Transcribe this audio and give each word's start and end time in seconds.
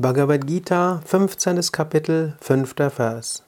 Bhagavad 0.00 0.46
Gita, 0.46 1.00
15. 1.04 1.72
Kapitel, 1.72 2.34
5. 2.40 2.88
Vers. 2.96 3.42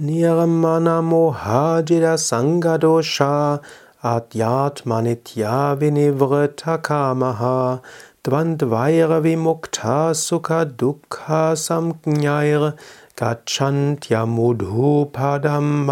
Niramana 0.00 1.00
mohajira 1.02 2.18
sangadosha 2.18 3.60
adyat 4.02 4.84
manitya 4.84 5.78
vinivrita 5.78 6.82
kamaha 6.82 7.80
dvandvaira 8.24 9.20
vimukta 9.22 10.12
sukha 10.18 10.64
dukkha 10.66 11.54
samknyair 11.54 12.74
gachantya 13.14 14.26
mudhu 14.26 15.06
padam 15.12 15.86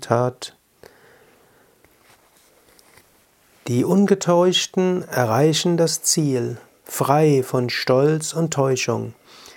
tat. 0.00 0.52
Die 3.68 3.84
Ungetäuschten 3.84 5.04
erreichen 5.12 5.76
das 5.76 6.02
Ziel 6.02 6.58
frei 6.90 7.44
von 7.44 7.70
Stolz 7.70 8.34
und 8.34 8.52
Täuschung, 8.52 9.14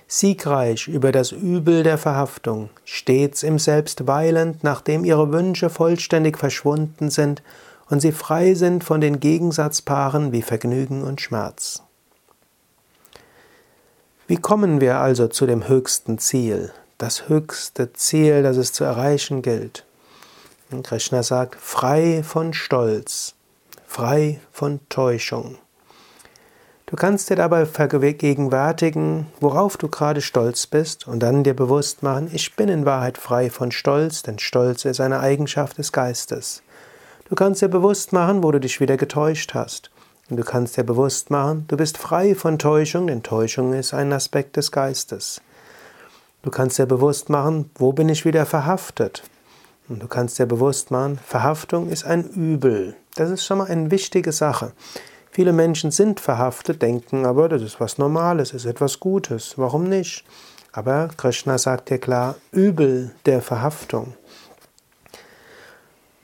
siegreich 0.08 0.88
über 0.88 1.12
das 1.12 1.32
Übel 1.32 1.82
der 1.82 1.98
Verhaftung, 1.98 2.70
stets 2.86 3.42
im 3.42 3.58
Selbst 3.58 4.06
weilend, 4.06 4.64
nachdem 4.64 5.04
ihre 5.04 5.34
Wünsche 5.34 5.72
vollständig 5.72 6.38
verschwunden 6.38 7.10
sind 7.10 7.42
und 7.90 8.02
sie 8.02 8.12
frei 8.12 8.54
sind 8.54 8.84
von 8.84 9.02
den 9.02 9.20
Gegensatzpaaren 9.20 10.32
wie 10.32 10.44
Vergnügen 10.44 11.02
und 11.02 11.22
Schmerz. 11.22 11.82
Wie 14.28 14.38
kommen 14.38 14.80
wir 14.80 15.00
also 15.00 15.28
zu 15.28 15.48
dem 15.48 15.68
höchsten 15.68 16.20
Ziel, 16.20 16.72
das 17.00 17.28
höchste 17.30 17.92
Ziel, 17.94 18.44
das 18.44 18.58
es 18.58 18.74
zu 18.74 18.84
erreichen 18.84 19.42
gilt? 19.42 19.86
Und 20.70 20.86
Krishna 20.86 21.24
sagt, 21.24 21.56
frei 21.60 22.22
von 22.24 22.54
Stolz, 22.54 23.34
frei 23.88 24.40
von 24.52 24.80
Täuschung. 24.88 25.58
Du 26.94 26.98
kannst 26.98 27.32
dir 27.32 27.36
dabei 27.36 27.66
vergegenwärtigen, 27.66 29.26
worauf 29.40 29.78
du 29.78 29.88
gerade 29.88 30.22
stolz 30.22 30.68
bist 30.68 31.08
und 31.08 31.22
dann 31.22 31.44
dir 31.44 31.56
bewusst 31.56 32.04
machen, 32.04 32.30
ich 32.32 32.56
bin 32.56 32.70
in 32.70 32.86
Wahrheit 32.86 33.18
frei 33.18 33.50
von 33.50 33.72
Stolz, 33.72 34.22
denn 34.22 34.38
Stolz 34.38 34.86
ist 34.86 35.02
eine 35.02 35.20
Eigenschaft 35.20 35.80
des 35.80 35.92
Geistes. 35.92 36.62
Du 37.28 37.34
kannst 37.34 37.64
dir 37.64 37.68
bewusst 37.68 38.14
machen, 38.14 38.44
wo 38.44 38.52
du 38.52 38.60
dich 38.60 38.80
wieder 38.80 38.96
getäuscht 38.96 39.56
hast. 39.56 39.90
Und 40.30 40.38
du 40.38 40.44
kannst 40.44 40.78
dir 40.78 40.84
bewusst 40.84 41.32
machen, 41.32 41.66
du 41.68 41.78
bist 41.78 41.98
frei 41.98 42.36
von 42.36 42.60
Täuschung, 42.60 43.08
denn 43.08 43.24
Täuschung 43.24 43.74
ist 43.74 43.96
ein 43.96 44.14
Aspekt 44.14 44.56
des 44.56 44.72
Geistes. 44.72 45.42
Du 46.44 46.52
kannst 46.52 46.78
dir 46.78 46.86
bewusst 46.86 47.28
machen, 47.28 47.72
wo 47.74 47.92
bin 47.92 48.08
ich 48.08 48.24
wieder 48.24 48.46
verhaftet. 48.46 49.24
Und 49.90 50.04
du 50.04 50.08
kannst 50.08 50.38
dir 50.38 50.46
bewusst 50.46 50.92
machen, 50.92 51.18
Verhaftung 51.26 51.90
ist 51.90 52.06
ein 52.06 52.24
Übel. 52.24 52.96
Das 53.16 53.32
ist 53.32 53.46
schon 53.46 53.58
mal 53.58 53.68
eine 53.68 53.90
wichtige 53.90 54.32
Sache. 54.32 54.74
Viele 55.34 55.52
Menschen 55.52 55.90
sind 55.90 56.20
verhaftet, 56.20 56.84
denken 56.84 57.26
aber, 57.26 57.50
das 57.50 57.64
ist 57.64 57.80
was 57.80 57.98
Normales, 57.98 58.54
ist 58.54 58.66
etwas 58.66 59.00
Gutes. 59.00 59.58
Warum 59.58 59.86
nicht? 59.86 60.24
Aber 60.72 61.10
Krishna 61.18 61.58
sagt 61.58 61.90
dir 61.90 61.98
klar, 61.98 62.36
Übel 62.52 63.16
der 63.26 63.42
Verhaftung. 63.42 64.14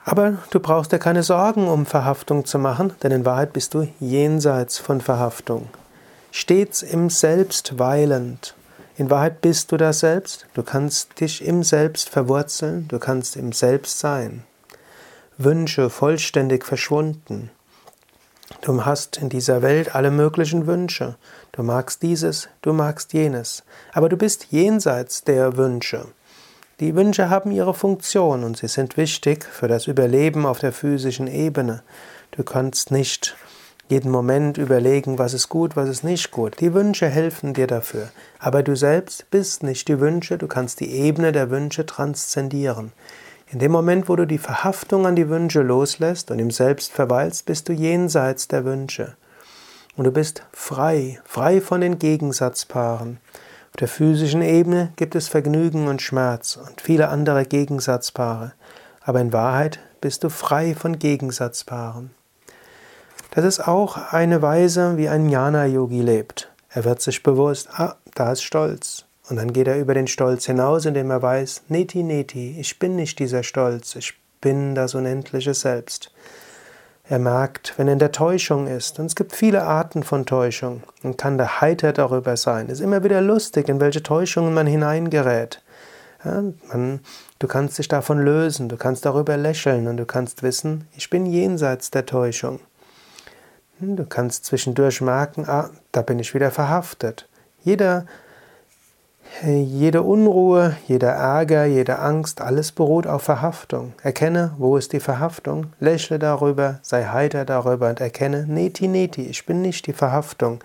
Aber 0.05 0.37
du 0.51 0.59
brauchst 0.59 0.91
dir 0.91 0.99
keine 0.99 1.23
Sorgen, 1.23 1.67
um 1.67 1.87
Verhaftung 1.87 2.45
zu 2.45 2.59
machen, 2.59 2.93
denn 3.01 3.11
in 3.11 3.25
Wahrheit 3.25 3.51
bist 3.51 3.73
du 3.73 3.87
jenseits 3.99 4.77
von 4.77 5.01
Verhaftung. 5.01 5.69
Stets 6.29 6.83
im 6.83 7.09
Selbst 7.09 7.79
weilend. 7.79 8.53
In 8.95 9.09
Wahrheit 9.09 9.41
bist 9.41 9.71
du 9.71 9.77
das 9.77 10.01
Selbst, 10.01 10.45
du 10.53 10.61
kannst 10.61 11.19
dich 11.19 11.43
im 11.43 11.63
Selbst 11.63 12.09
verwurzeln, 12.09 12.87
du 12.89 12.99
kannst 12.99 13.37
im 13.37 13.53
Selbst 13.53 13.97
sein. 13.97 14.43
Wünsche 15.39 15.89
vollständig 15.89 16.63
verschwunden. 16.63 17.49
Du 18.61 18.85
hast 18.85 19.17
in 19.17 19.29
dieser 19.29 19.61
Welt 19.61 19.95
alle 19.95 20.11
möglichen 20.11 20.67
Wünsche. 20.67 21.15
Du 21.51 21.63
magst 21.63 22.01
dieses, 22.01 22.49
du 22.61 22.73
magst 22.73 23.13
jenes. 23.13 23.63
Aber 23.93 24.09
du 24.09 24.17
bist 24.17 24.47
jenseits 24.51 25.23
der 25.23 25.55
Wünsche. 25.55 26.05
Die 26.79 26.95
Wünsche 26.95 27.29
haben 27.29 27.51
ihre 27.51 27.73
Funktion 27.73 28.43
und 28.43 28.57
sie 28.57 28.67
sind 28.67 28.97
wichtig 28.97 29.43
für 29.43 29.67
das 29.67 29.87
Überleben 29.87 30.45
auf 30.45 30.59
der 30.59 30.71
physischen 30.71 31.27
Ebene. 31.27 31.83
Du 32.31 32.43
kannst 32.43 32.91
nicht 32.91 33.35
jeden 33.89 34.11
Moment 34.11 34.57
überlegen, 34.57 35.17
was 35.17 35.33
ist 35.33 35.49
gut, 35.49 35.75
was 35.75 35.89
ist 35.89 36.03
nicht 36.03 36.31
gut. 36.31 36.59
Die 36.59 36.73
Wünsche 36.73 37.07
helfen 37.07 37.53
dir 37.53 37.67
dafür. 37.67 38.09
Aber 38.37 38.61
du 38.63 38.75
selbst 38.75 39.29
bist 39.31 39.63
nicht 39.63 39.87
die 39.87 39.99
Wünsche, 39.99 40.37
du 40.37 40.47
kannst 40.47 40.79
die 40.79 40.91
Ebene 40.91 41.31
der 41.31 41.49
Wünsche 41.49 41.85
transzendieren. 41.85 42.93
In 43.51 43.57
dem 43.57 43.71
Moment, 43.71 44.07
wo 44.07 44.15
du 44.15 44.27
die 44.27 44.37
Verhaftung 44.37 45.07
an 45.07 45.15
die 45.15 45.27
Wünsche 45.27 45.63
loslässt 45.63 46.29
und 46.29 46.37
im 46.37 46.51
Selbst 46.51 46.91
verweilst, 46.91 47.47
bist 47.47 47.67
du 47.67 47.73
jenseits 47.73 48.47
der 48.47 48.63
Wünsche. 48.63 49.15
Und 49.95 50.03
du 50.05 50.11
bist 50.11 50.43
frei, 50.53 51.19
frei 51.25 51.59
von 51.59 51.81
den 51.81 51.97
Gegensatzpaaren. 51.97 53.17
Auf 53.71 53.77
der 53.79 53.87
physischen 53.87 54.43
Ebene 54.43 54.93
gibt 54.97 55.15
es 55.15 55.27
Vergnügen 55.27 55.87
und 55.87 56.03
Schmerz 56.03 56.57
und 56.57 56.79
viele 56.79 57.09
andere 57.09 57.43
Gegensatzpaare. 57.43 58.53
Aber 59.01 59.19
in 59.19 59.33
Wahrheit 59.33 59.79
bist 59.99 60.23
du 60.23 60.29
frei 60.29 60.75
von 60.75 60.99
Gegensatzpaaren. 60.99 62.11
Das 63.31 63.45
ist 63.45 63.67
auch 63.67 64.13
eine 64.13 64.43
Weise, 64.43 64.95
wie 64.97 65.09
ein 65.09 65.27
Jnana-Yogi 65.27 66.01
lebt. 66.01 66.51
Er 66.69 66.85
wird 66.85 67.01
sich 67.01 67.23
bewusst, 67.23 67.69
ah, 67.73 67.95
da 68.13 68.31
ist 68.31 68.43
Stolz. 68.43 69.05
Und 69.29 69.35
dann 69.35 69.53
geht 69.53 69.67
er 69.67 69.79
über 69.79 69.93
den 69.93 70.07
Stolz 70.07 70.47
hinaus, 70.47 70.85
indem 70.85 71.11
er 71.11 71.21
weiß, 71.21 71.63
Neti, 71.67 72.01
Neti, 72.01 72.57
ich 72.59 72.79
bin 72.79 72.95
nicht 72.95 73.19
dieser 73.19 73.43
Stolz, 73.43 73.95
ich 73.95 74.15
bin 74.41 74.73
das 74.73 74.95
unendliche 74.95 75.53
Selbst. 75.53 76.11
Er 77.07 77.19
merkt, 77.19 77.73
wenn 77.77 77.87
er 77.87 77.93
in 77.93 77.99
der 77.99 78.11
Täuschung 78.11 78.67
ist, 78.67 78.99
und 78.99 79.05
es 79.05 79.15
gibt 79.15 79.35
viele 79.35 79.63
Arten 79.63 80.03
von 80.03 80.25
Täuschung, 80.25 80.83
und 81.03 81.17
kann 81.17 81.37
da 81.37 81.61
heiter 81.61 81.93
darüber 81.93 82.37
sein. 82.37 82.67
Es 82.67 82.79
ist 82.79 82.81
immer 82.81 83.03
wieder 83.03 83.21
lustig, 83.21 83.69
in 83.69 83.79
welche 83.79 84.01
Täuschungen 84.01 84.53
man 84.53 84.67
hineingerät. 84.67 85.61
Ja, 86.25 86.43
man, 86.67 86.99
du 87.37 87.47
kannst 87.47 87.77
dich 87.77 87.87
davon 87.87 88.19
lösen, 88.19 88.67
du 88.67 88.77
kannst 88.77 89.05
darüber 89.05 89.37
lächeln 89.37 89.87
und 89.87 89.97
du 89.97 90.05
kannst 90.05 90.43
wissen, 90.43 90.87
ich 90.95 91.09
bin 91.09 91.25
jenseits 91.25 91.91
der 91.91 92.05
Täuschung. 92.05 92.59
Hm, 93.79 93.95
du 93.95 94.05
kannst 94.05 94.45
zwischendurch 94.45 95.01
merken, 95.01 95.45
ah, 95.47 95.69
da 95.91 96.01
bin 96.01 96.19
ich 96.19 96.33
wieder 96.33 96.51
verhaftet. 96.51 97.27
Jeder 97.63 98.05
jede 99.43 100.03
Unruhe, 100.03 100.75
jeder 100.87 101.11
Ärger, 101.11 101.65
jede 101.65 101.99
Angst, 101.99 102.41
alles 102.41 102.71
beruht 102.71 103.07
auf 103.07 103.23
Verhaftung. 103.23 103.93
Erkenne, 104.03 104.53
wo 104.57 104.75
ist 104.75 104.91
die 104.93 104.99
Verhaftung, 104.99 105.67
lächle 105.79 106.19
darüber, 106.19 106.79
sei 106.81 107.05
heiter 107.05 107.45
darüber 107.45 107.89
und 107.89 108.01
erkenne, 108.01 108.45
neti 108.47 108.87
neti, 108.87 109.23
ich 109.23 109.45
bin 109.45 109.61
nicht 109.61 109.87
die 109.87 109.93
Verhaftung, 109.93 110.63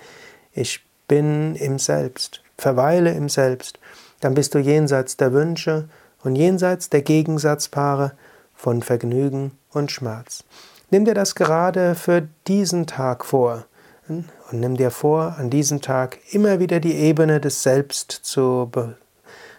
ich 0.52 0.84
bin 1.06 1.54
im 1.56 1.78
Selbst, 1.78 2.42
verweile 2.58 3.12
im 3.12 3.28
Selbst. 3.28 3.78
Dann 4.20 4.34
bist 4.34 4.54
du 4.54 4.58
jenseits 4.58 5.16
der 5.16 5.32
Wünsche 5.32 5.88
und 6.22 6.34
jenseits 6.36 6.90
der 6.90 7.02
Gegensatzpaare 7.02 8.12
von 8.54 8.82
Vergnügen 8.82 9.52
und 9.72 9.92
Schmerz. 9.92 10.44
Nimm 10.90 11.04
dir 11.04 11.14
das 11.14 11.34
gerade 11.34 11.94
für 11.94 12.26
diesen 12.46 12.86
Tag 12.86 13.24
vor. 13.24 13.64
Und 14.50 14.60
nimm 14.60 14.76
dir 14.76 14.90
vor, 14.90 15.36
an 15.38 15.50
diesem 15.50 15.80
Tag 15.80 16.18
immer 16.30 16.60
wieder 16.60 16.80
die 16.80 16.94
Ebene 16.94 17.40
des 17.40 17.62
Selbst 17.62 18.12
zu, 18.12 18.68
be 18.70 18.96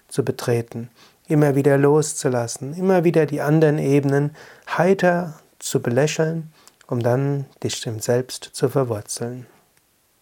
zu 0.07 0.23
betreten, 0.23 0.89
immer 1.27 1.55
wieder 1.55 1.77
loszulassen, 1.77 2.73
immer 2.75 3.03
wieder 3.03 3.25
die 3.25 3.41
anderen 3.41 3.79
Ebenen 3.79 4.35
heiter 4.67 5.39
zu 5.59 5.81
belächeln, 5.81 6.53
um 6.87 7.01
dann 7.01 7.45
dich 7.63 7.85
im 7.87 7.99
Selbst 7.99 8.43
zu 8.53 8.69
verwurzeln. 8.69 9.47